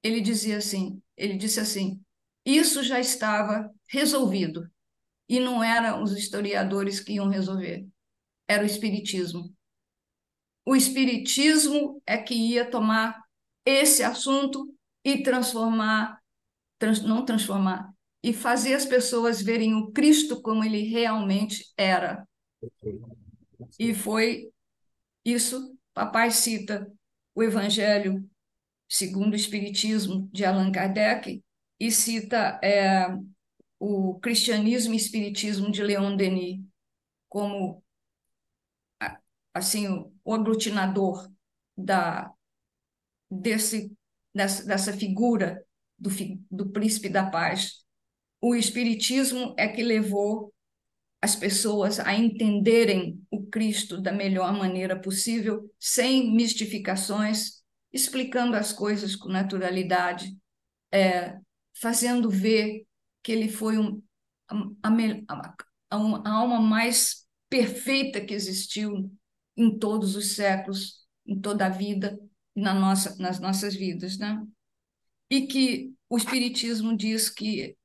[0.00, 2.00] ele dizia assim, ele disse assim,
[2.44, 4.70] isso já estava resolvido
[5.28, 7.84] e não eram os historiadores que iam resolver,
[8.48, 9.52] era o espiritismo.
[10.64, 13.20] O espiritismo é que ia tomar
[13.64, 14.72] esse assunto
[15.04, 16.20] e transformar,
[16.78, 22.26] trans, não transformar, e fazer as pessoas verem o Cristo como ele realmente era.
[23.78, 24.50] E foi
[25.24, 26.92] isso, papai cita
[27.34, 28.28] o Evangelho
[28.88, 31.42] segundo o Espiritismo de Allan Kardec
[31.78, 33.06] e cita é,
[33.78, 36.64] o Cristianismo e Espiritismo de Leon Denis
[37.28, 37.82] como
[39.52, 39.88] assim
[40.24, 41.30] o aglutinador
[41.76, 42.32] da
[43.30, 43.96] desse
[44.36, 45.64] dessa, dessa figura
[45.98, 46.10] do,
[46.50, 47.84] do príncipe da paz.
[48.40, 50.52] O espiritismo é que levou
[51.22, 57.55] as pessoas a entenderem o Cristo da melhor maneira possível, sem mistificações,
[57.96, 60.36] explicando as coisas com naturalidade,
[60.92, 61.38] é,
[61.74, 62.86] fazendo ver
[63.22, 64.02] que ele foi um,
[64.48, 64.88] a,
[65.28, 65.56] a,
[65.90, 69.10] a, alma mais perfeita que existiu
[69.56, 72.18] em todos os séculos, em toda a vida,
[72.54, 74.46] na nossa, nas nossas vidas, né?
[75.28, 77.76] E que o Espiritismo diz que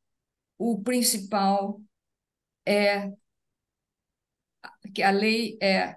[0.57, 1.81] o principal
[2.65, 3.11] é
[4.93, 5.95] que a lei é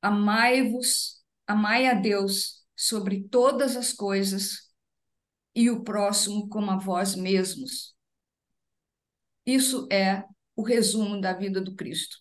[0.00, 4.70] amai-vos, amai a Deus sobre todas as coisas
[5.54, 7.96] e o próximo como a vós mesmos.
[9.46, 12.18] Isso é o resumo da vida do Cristo.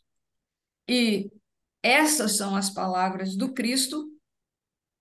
[0.88, 1.30] E
[1.84, 4.12] essas são as palavras do Cristo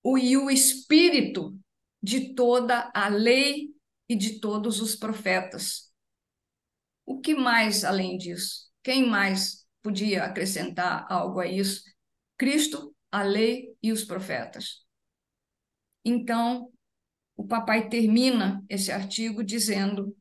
[0.03, 1.57] o, e o espírito
[2.01, 3.73] de toda a lei
[4.07, 5.91] e de todos os profetas.
[7.05, 8.69] O que mais além disso?
[8.83, 11.83] Quem mais podia acrescentar algo a isso?
[12.37, 14.84] Cristo, a lei e os profetas.
[16.05, 16.71] Então,
[17.35, 20.15] o papai termina esse artigo dizendo: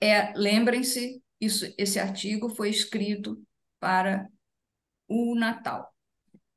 [0.00, 3.42] é, lembrem-se, isso, esse artigo foi escrito
[3.80, 4.28] para
[5.08, 5.92] o Natal.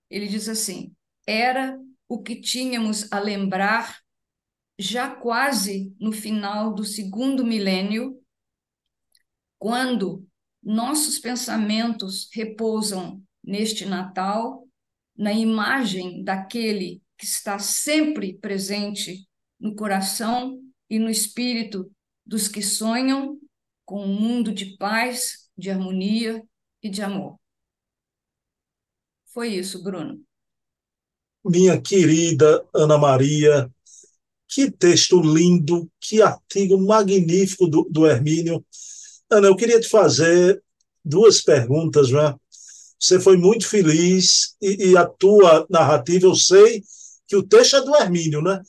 [0.09, 0.95] Ele diz assim:
[1.25, 3.99] era o que tínhamos a lembrar
[4.77, 8.19] já quase no final do segundo milênio,
[9.59, 10.27] quando
[10.61, 14.67] nossos pensamentos repousam neste Natal,
[15.15, 19.27] na imagem daquele que está sempre presente
[19.59, 21.91] no coração e no espírito
[22.25, 23.37] dos que sonham
[23.85, 26.43] com um mundo de paz, de harmonia
[26.81, 27.37] e de amor.
[29.27, 30.19] Foi isso, Bruno.
[31.45, 33.71] Minha querida Ana Maria,
[34.47, 38.65] que texto lindo, que artigo magnífico do, do Hermínio.
[39.29, 40.59] Ana, eu queria te fazer
[41.05, 42.35] duas perguntas, né?
[42.99, 46.81] Você foi muito feliz e, e, a tua narrativa, eu sei
[47.31, 48.61] que o texto é do Hermínio, né?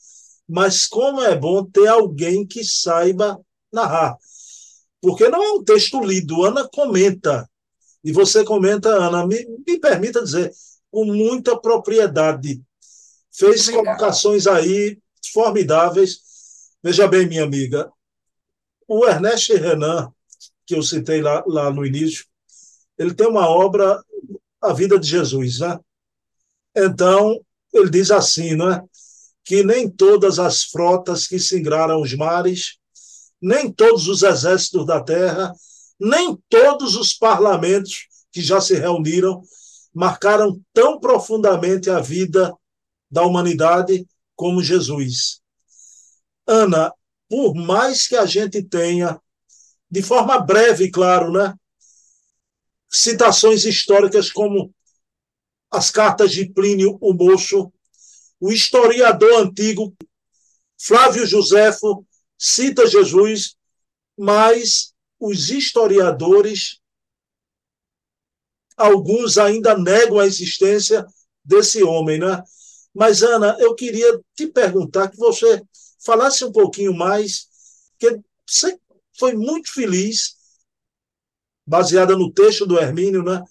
[0.49, 3.41] Mas como é bom ter alguém que saiba
[3.73, 4.17] narrar
[5.03, 6.45] porque não é um texto lido.
[6.45, 7.51] Ana comenta,
[8.05, 10.53] e você comenta, Ana, me, me permita dizer,
[10.93, 12.63] com muita propriedade.
[13.33, 13.99] Fez Obrigada.
[13.99, 14.97] colocações aí
[15.33, 16.21] formidáveis.
[16.81, 17.91] Veja bem, minha amiga,
[18.87, 20.13] o Ernest Renan,
[20.65, 22.25] que eu citei lá, lá no início,
[22.97, 24.01] ele tem uma obra,
[24.61, 25.81] A Vida de Jesus, né?
[26.77, 28.83] Então, ele diz assim, não é?
[29.45, 32.81] Que nem todas as frotas que singraram os mares
[33.43, 35.53] nem todos os exércitos da terra,
[35.99, 39.43] nem todos os parlamentos que já se reuniram
[39.93, 42.55] marcaram tão profundamente a vida
[43.11, 44.07] da humanidade
[44.37, 45.41] como Jesus.
[46.47, 46.95] Ana,
[47.29, 49.21] por mais que a gente tenha,
[49.91, 51.55] de forma breve, claro, né,
[52.89, 54.73] citações históricas como
[55.73, 57.73] as cartas de Plínio o Moço,
[58.39, 59.97] o historiador antigo
[60.79, 62.07] Flávio Josefo
[62.37, 63.57] cita Jesus,
[64.19, 66.81] mas os historiadores,
[68.77, 71.07] alguns ainda negam a existência
[71.45, 72.43] desse homem, né?
[72.93, 75.63] Mas, Ana, eu queria te perguntar que você
[76.05, 77.49] falasse um pouquinho mais,
[77.99, 78.79] que você
[79.17, 80.37] foi muito feliz,
[81.65, 83.43] baseada no texto do Hermínio, né?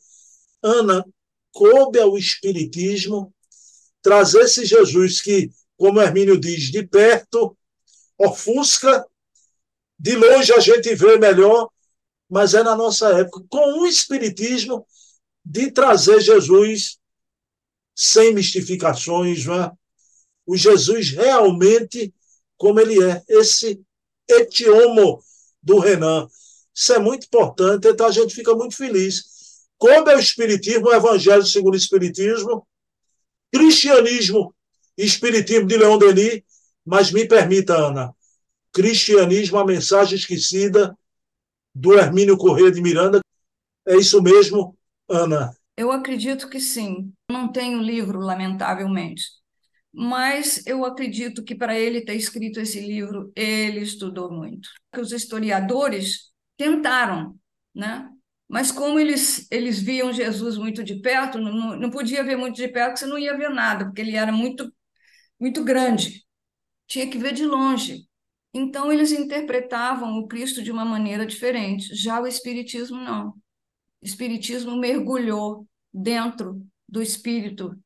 [0.62, 1.06] Ana,
[1.52, 3.34] coube ao Espiritismo
[4.02, 7.56] trazer esse Jesus que, como Hermínio diz, de perto
[8.18, 9.06] ofusca,
[9.98, 11.70] de longe a gente vê melhor,
[12.30, 14.86] mas é na nossa época, com o espiritismo
[15.44, 16.98] de trazer Jesus
[17.96, 19.72] sem mistificações, é?
[20.46, 22.14] o Jesus realmente
[22.58, 23.82] como ele é, esse
[24.28, 25.22] etiomo
[25.62, 26.28] do Renan.
[26.74, 29.31] Isso é muito importante, então a gente fica muito feliz.
[29.82, 32.68] Como é o Espiritismo, o Evangelho segundo o Espiritismo,
[33.52, 34.54] cristianismo
[34.96, 36.44] e Espiritismo de Leon Denis,
[36.86, 38.14] mas me permita, Ana,
[38.72, 40.96] Cristianismo, a mensagem esquecida,
[41.74, 43.22] do Hermínio Corrêa de Miranda.
[43.88, 44.78] É isso mesmo,
[45.10, 45.52] Ana?
[45.76, 47.12] Eu acredito que sim.
[47.32, 49.24] Não tenho livro, lamentavelmente.
[49.92, 54.70] mas eu acredito que para ele ter escrito esse livro, ele estudou muito.
[54.96, 57.36] Os historiadores tentaram,
[57.74, 58.08] né?
[58.52, 62.68] Mas como eles, eles viam Jesus muito de perto, não, não podia ver muito de
[62.68, 64.70] perto, você não ia ver nada, porque ele era muito,
[65.40, 66.26] muito grande.
[66.86, 68.10] Tinha que ver de longe.
[68.54, 71.96] Então, eles interpretavam o Cristo de uma maneira diferente.
[71.96, 73.30] Já o Espiritismo, não.
[73.30, 77.82] O Espiritismo mergulhou dentro do Espírito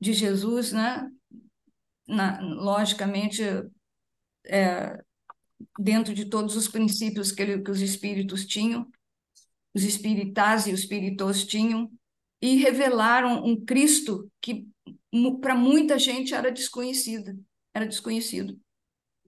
[0.00, 1.10] de Jesus, né?
[2.06, 3.42] Na, logicamente,
[4.44, 5.02] é,
[5.80, 8.88] dentro de todos os princípios que, ele, que os espíritos tinham,
[9.76, 11.90] os espiritais e os espíritos tinham,
[12.40, 14.66] e revelaram um Cristo que
[15.42, 17.38] para muita gente era desconhecido,
[17.74, 18.58] era desconhecido.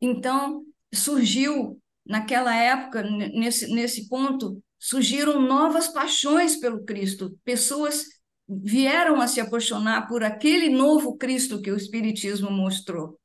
[0.01, 7.39] Então, surgiu naquela época, nesse, nesse ponto, surgiram novas paixões pelo Cristo.
[7.45, 8.07] Pessoas
[8.49, 13.21] vieram a se apaixonar por aquele novo Cristo que o Espiritismo mostrou.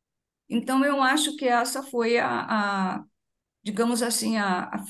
[0.50, 3.04] Então, eu acho que essa foi a, a
[3.64, 4.84] digamos assim, a, a,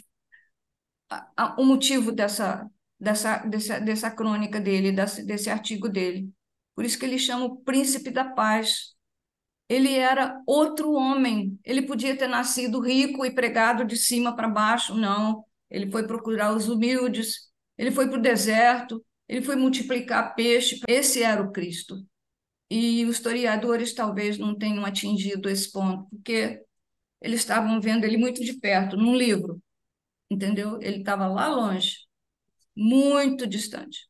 [1.58, 6.30] o motivo dessa, dessa, dessa, dessa crônica dele, desse, desse artigo dele.
[6.76, 8.94] Por isso que ele chama o príncipe da paz,
[9.70, 11.60] ele era outro homem.
[11.64, 15.44] Ele podia ter nascido rico e pregado de cima para baixo, não.
[15.70, 20.80] Ele foi procurar os humildes, ele foi para o deserto, ele foi multiplicar peixe.
[20.88, 22.06] Esse era o Cristo.
[22.70, 26.62] E os historiadores talvez não tenham atingido esse ponto, porque
[27.22, 29.62] eles estavam vendo ele muito de perto, num livro,
[30.34, 30.82] entendeu?
[30.82, 31.98] Ele estava lá longe,
[32.76, 34.08] muito distante.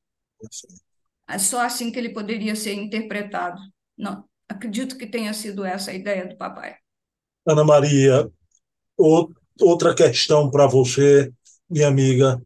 [1.28, 3.60] É só assim que ele poderia ser interpretado.
[3.98, 6.76] Não, Acredito que tenha sido essa a ideia do papai.
[7.46, 8.30] Ana Maria,
[9.60, 11.32] outra questão para você,
[11.70, 12.42] minha amiga.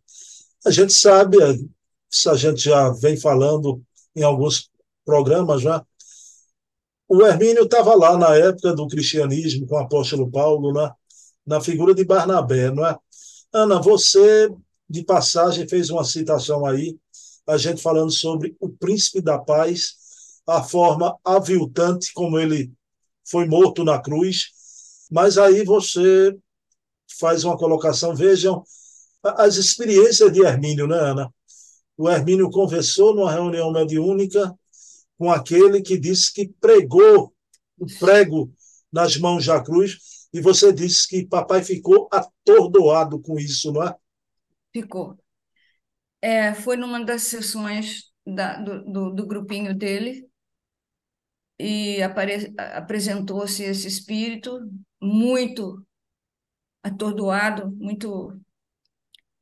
[0.66, 3.82] A gente sabe, a gente já vem falando
[4.16, 4.70] em alguns
[5.06, 5.86] programas já,
[7.10, 10.92] o Hermínio estava lá na época do cristianismo com o apóstolo Paulo, né?
[11.46, 12.98] na figura de Barnabé, não é?
[13.54, 14.50] Ana, você,
[14.90, 16.98] de passagem, fez uma citação aí,
[17.48, 19.96] a gente falando sobre o príncipe da paz
[20.46, 22.72] a forma aviltante como ele
[23.30, 24.52] foi morto na cruz.
[25.12, 26.38] Mas aí você
[27.20, 28.64] faz uma colocação, vejam
[29.24, 31.34] as experiências de Hermínio, né, Ana?
[31.98, 34.54] O Hermínio conversou numa reunião mediúnica
[35.18, 37.34] com aquele que disse que pregou
[37.78, 38.52] o prego
[38.92, 39.98] nas mãos da cruz,
[40.34, 43.96] e você disse que papai ficou atordoado com isso, não é?
[44.74, 45.18] Ficou.
[46.22, 50.28] É, foi numa das sessões da, do, do, do grupinho dele,
[51.60, 54.60] e apresentou-se esse espírito
[55.02, 55.84] muito
[56.84, 58.40] atordoado, muito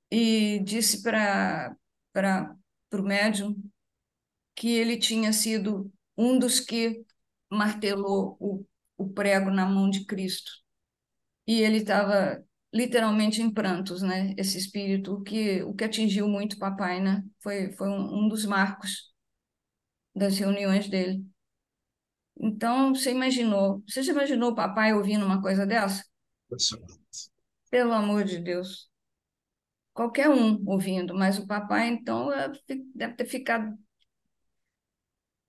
[0.09, 1.75] e disse para
[2.13, 2.55] para
[2.93, 3.53] o médium
[4.55, 7.05] que ele tinha sido um dos que
[7.51, 8.65] martelou o,
[8.97, 10.49] o prego na mão de Cristo.
[11.47, 12.43] E ele estava
[12.73, 14.33] literalmente em prantos, né?
[14.37, 17.23] Esse espírito, o que, o que atingiu muito o papai, né?
[17.41, 19.13] Foi, foi um, um dos marcos
[20.15, 21.25] das reuniões dele.
[22.37, 26.03] Então, você imaginou, você já imaginou o papai ouvindo uma coisa dessa?
[27.69, 28.89] Pelo amor de Deus.
[29.93, 32.51] Qualquer um ouvindo, mas o papai, então, é,
[32.93, 33.77] deve ter ficado.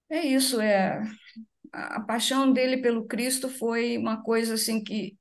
[0.09, 1.03] É isso, é.
[1.73, 5.17] A paixão dele pelo Cristo foi uma coisa assim que,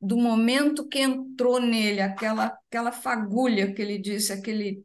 [0.00, 4.84] do momento que entrou nele, aquela, aquela fagulha que ele disse, aquele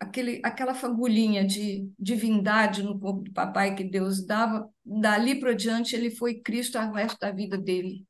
[0.00, 5.94] aquele, aquela fagulhinha de divindade no corpo do papai que Deus dava, dali para diante
[5.94, 8.06] ele foi Cristo ao resto da vida dele.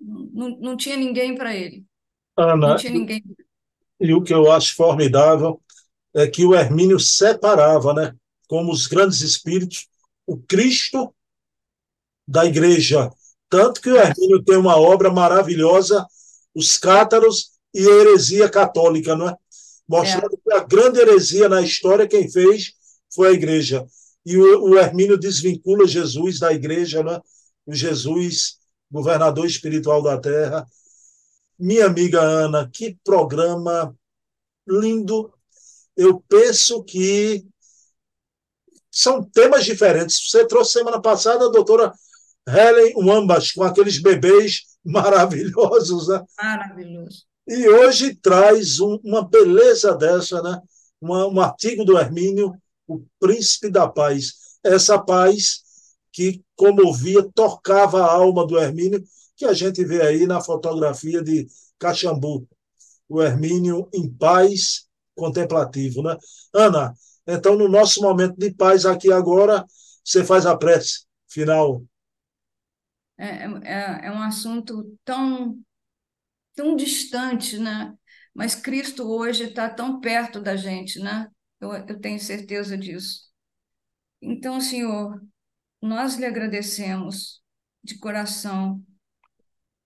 [0.00, 1.84] Não, não tinha ninguém para ele.
[2.36, 3.22] Ana, não tinha ninguém.
[4.00, 5.60] E o que eu acho formidável
[6.14, 8.14] é que o Hermínio separava, né,
[8.48, 9.88] como os grandes espíritos,
[10.26, 11.14] o Cristo
[12.32, 13.12] da igreja.
[13.50, 16.06] Tanto que o Hermínio tem uma obra maravilhosa,
[16.54, 19.36] Os Cátaros e a heresia católica, não é?
[19.86, 20.38] Mostrando é.
[20.42, 22.72] que a grande heresia na história quem fez
[23.14, 23.86] foi a igreja.
[24.24, 27.20] E o, o Hermínio desvincula Jesus da igreja, né?
[27.66, 28.56] o Jesus,
[28.90, 30.66] governador espiritual da terra.
[31.58, 33.94] Minha amiga Ana, que programa
[34.66, 35.30] lindo.
[35.94, 37.44] Eu penso que
[38.90, 40.30] são temas diferentes.
[40.30, 41.92] Você trouxe semana passada a doutora
[42.46, 46.08] Helen Wambas, com aqueles bebês maravilhosos.
[46.08, 46.24] Né?
[46.38, 47.24] Maravilhoso.
[47.46, 50.60] E hoje traz um, uma beleza dessa, né?
[51.00, 52.54] Uma, um artigo do Hermínio,
[52.86, 54.34] O Príncipe da Paz.
[54.62, 55.62] Essa paz
[56.12, 59.02] que comovia, tocava a alma do Hermínio,
[59.34, 61.46] que a gente vê aí na fotografia de
[61.78, 62.46] Caxambu.
[63.08, 64.86] O Hermínio em paz,
[65.16, 66.02] contemplativo.
[66.02, 66.16] Né?
[66.52, 66.94] Ana,
[67.26, 69.64] Então, no nosso momento de paz aqui agora,
[70.04, 71.82] você faz a prece final.
[73.18, 75.60] É, é, é um assunto tão,
[76.54, 77.94] tão distante, né?
[78.34, 81.28] Mas Cristo hoje está tão perto da gente, né?
[81.60, 83.30] Eu, eu tenho certeza disso.
[84.20, 85.20] Então, Senhor,
[85.82, 87.42] nós lhe agradecemos
[87.84, 88.84] de coração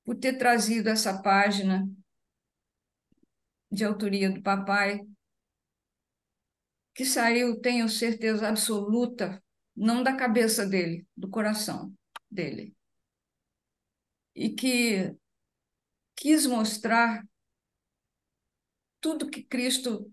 [0.04, 1.86] por ter trazido essa página
[3.70, 5.00] de autoria do papai,
[6.94, 9.42] que saiu, tenho certeza absoluta,
[9.76, 11.92] não da cabeça dele, do coração
[12.30, 12.75] dele.
[14.36, 15.16] E que
[16.14, 17.26] quis mostrar
[19.00, 20.12] tudo que Cristo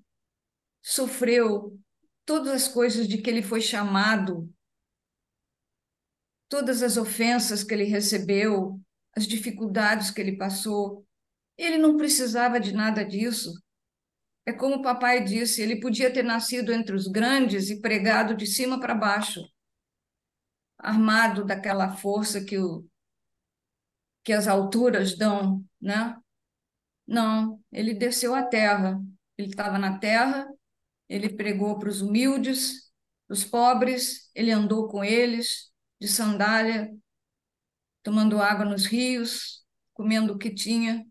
[0.82, 1.80] sofreu,
[2.26, 4.50] todas as coisas de que ele foi chamado,
[6.48, 8.80] todas as ofensas que ele recebeu,
[9.16, 11.06] as dificuldades que ele passou.
[11.58, 13.52] Ele não precisava de nada disso.
[14.46, 18.46] É como o papai disse, ele podia ter nascido entre os grandes e pregado de
[18.46, 19.42] cima para baixo,
[20.78, 22.86] armado daquela força que, o,
[24.24, 26.16] que as alturas dão, né?
[27.06, 29.02] Não, ele desceu à terra.
[29.38, 30.48] Ele estava na terra,
[31.10, 32.92] ele pregou para os humildes,
[33.28, 36.94] os pobres, ele andou com eles de sandália,
[38.04, 41.06] tomando água nos rios, comendo o que tinha,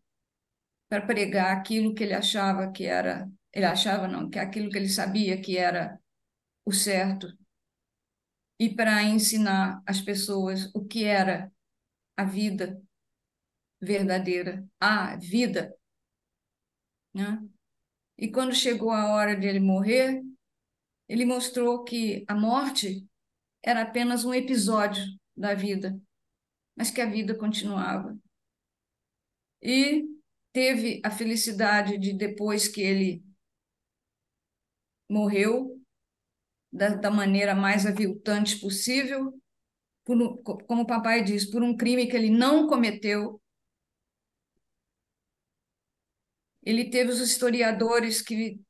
[0.89, 4.89] para pregar aquilo que ele achava que era, ele achava não, que aquilo que ele
[4.89, 5.99] sabia que era
[6.65, 7.27] o certo,
[8.59, 11.51] e para ensinar as pessoas o que era
[12.17, 12.81] a vida
[13.83, 15.77] verdadeira, a vida
[17.15, 17.43] né?
[18.17, 20.23] E quando chegou a hora de ele morrer,
[21.09, 23.07] ele mostrou que a morte
[23.63, 25.03] era apenas um episódio
[25.37, 25.99] da vida,
[26.77, 28.19] mas que a vida continuava.
[29.61, 30.05] E
[30.53, 33.25] teve a felicidade de, depois que ele
[35.09, 35.79] morreu,
[36.73, 39.39] da, da maneira mais aviltante possível,
[40.05, 43.42] por, como o papai diz, por um crime que ele não cometeu,
[46.63, 48.61] Ele teve os historiadores que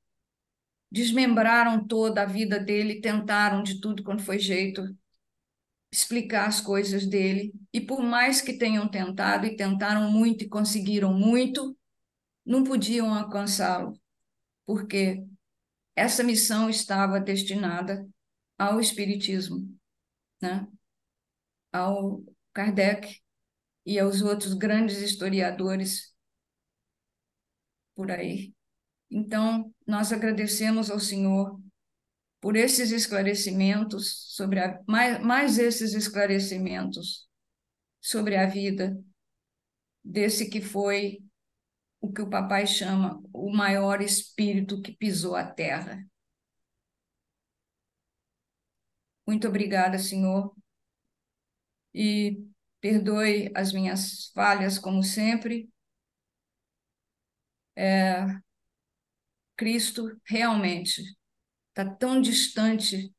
[0.91, 4.83] desmembraram toda a vida dele, tentaram de tudo quando foi jeito
[5.93, 7.53] explicar as coisas dele.
[7.73, 11.77] E por mais que tenham tentado e tentaram muito e conseguiram muito,
[12.45, 13.99] não podiam alcançá-lo,
[14.67, 15.23] porque
[15.95, 18.09] essa missão estava destinada
[18.59, 19.69] ao espiritismo,
[20.41, 20.67] né?
[21.71, 22.23] Ao
[22.53, 23.21] Kardec
[23.85, 26.12] e aos outros grandes historiadores
[27.95, 28.53] por aí.
[29.11, 31.61] Então, nós agradecemos ao Senhor
[32.41, 37.29] por esses esclarecimentos sobre a, mais, mais esses esclarecimentos
[38.01, 38.99] sobre a vida
[40.05, 41.23] desse que foi
[42.01, 46.05] o que o papai chama o maior espírito que pisou a terra.
[49.25, 50.53] Muito obrigada, Senhor,
[51.95, 52.45] e
[52.81, 55.72] perdoe as minhas falhas, como sempre,
[57.77, 58.27] é,
[59.57, 61.03] Cristo realmente
[61.69, 63.15] está tão distante,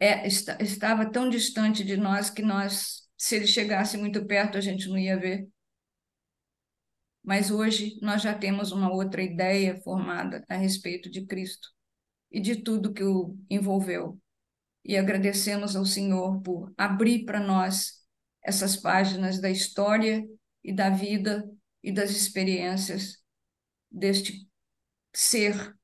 [0.00, 4.60] é, está, estava tão distante de nós que nós, se ele chegasse muito perto, a
[4.60, 5.48] gente não ia ver.
[7.22, 11.68] Mas hoje nós já temos uma outra ideia formada a respeito de Cristo
[12.30, 14.18] e de tudo que o envolveu.
[14.84, 18.02] E agradecemos ao Senhor por abrir para nós
[18.42, 20.26] essas páginas da história
[20.64, 21.48] e da vida
[21.82, 23.18] e das experiências
[23.90, 24.48] deste
[25.14, 25.76] ser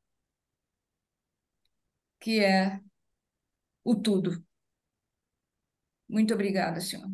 [2.20, 2.80] que é
[3.84, 4.44] o tudo.
[6.08, 7.08] Muito obrigada, senhor.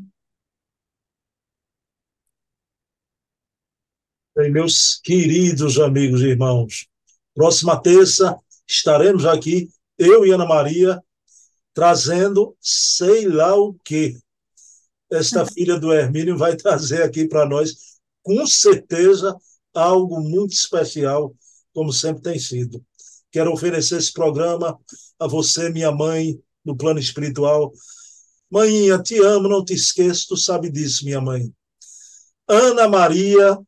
[4.36, 6.88] Bem, meus queridos amigos e irmãos,
[7.34, 11.00] próxima terça estaremos aqui, eu e Ana Maria,
[11.72, 14.18] trazendo sei lá o que.
[15.10, 17.93] Esta filha do Hermínio vai trazer aqui para nós
[18.24, 19.36] com certeza
[19.72, 21.32] algo muito especial,
[21.72, 22.84] como sempre tem sido.
[23.30, 24.78] Quero oferecer esse programa
[25.18, 27.72] a você, minha mãe, no plano espiritual.
[28.50, 31.52] Mãinha, te amo, não te esqueço, tu sabe disso, minha mãe.
[32.48, 33.58] Ana Maria,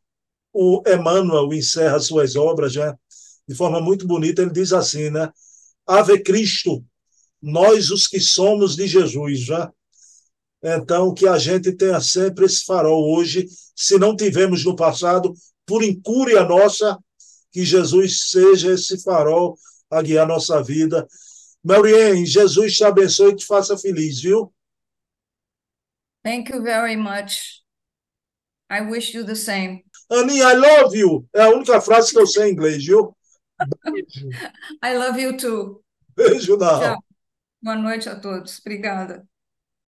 [0.52, 2.94] o Emmanuel encerra suas obras né?
[3.46, 4.42] de forma muito bonita.
[4.42, 5.30] Ele diz assim, né?
[5.86, 6.84] Ave Cristo,
[7.40, 9.70] nós os que somos de Jesus, já.
[10.68, 13.46] Então, que a gente tenha sempre esse farol hoje,
[13.76, 15.32] se não tivemos no passado,
[15.64, 16.98] por incúria nossa,
[17.52, 19.56] que Jesus seja esse farol
[19.88, 21.06] a guiar nossa vida.
[21.62, 24.52] Marianne, Jesus te abençoe e te faça feliz, viu?
[26.24, 27.62] Thank you very much.
[28.68, 29.84] I wish you the same.
[30.10, 31.28] Aninha, I love you.
[31.32, 33.16] É a única frase que eu sei em inglês, viu?
[33.84, 34.28] Beijo.
[34.82, 35.84] I love you too.
[36.16, 36.80] Beijo, Tchau.
[36.80, 36.98] não.
[37.62, 38.58] Boa noite a todos.
[38.58, 39.24] Obrigada.